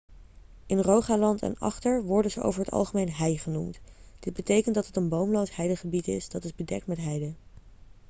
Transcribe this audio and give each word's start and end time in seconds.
in 0.65 0.81
rogaland 0.81 1.41
en 1.41 1.59
agder 1.59 2.03
worden 2.03 2.31
ze 2.31 2.41
over 2.41 2.59
het 2.59 2.71
algemeen 2.71 3.11
hei' 3.11 3.37
genoemd 3.37 3.79
dit 4.19 4.33
bekent 4.33 4.75
dat 4.75 4.85
het 4.87 4.95
een 4.95 5.09
boomloos 5.09 5.55
heidegebied 5.55 6.07
is 6.07 6.29
dat 6.29 6.43
is 6.43 6.55
bedekt 6.55 6.87
met 6.87 6.97
heide 6.97 7.33